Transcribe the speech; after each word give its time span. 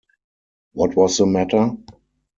What 0.73 0.95
was 0.95 1.17
the 1.17 1.27
matter? 1.27 1.77